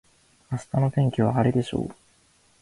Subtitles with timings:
[0.51, 1.95] 明日の天気は晴れでしょう。